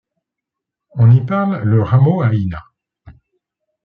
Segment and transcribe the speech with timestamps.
[0.95, 2.73] On y parle le ramoaaina.